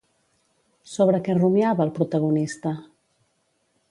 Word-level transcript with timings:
Sobre 0.93 1.19
què 1.27 1.35
rumiava 1.41 1.85
el 1.87 1.93
protagonista? 1.99 2.75